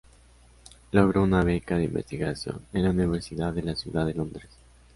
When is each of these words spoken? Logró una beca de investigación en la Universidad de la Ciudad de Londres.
Logró 0.93 1.21
una 1.21 1.43
beca 1.43 1.75
de 1.77 1.83
investigación 1.83 2.65
en 2.73 2.85
la 2.85 2.89
Universidad 2.89 3.53
de 3.53 3.61
la 3.61 3.75
Ciudad 3.75 4.07
de 4.07 4.15
Londres. 4.15 4.49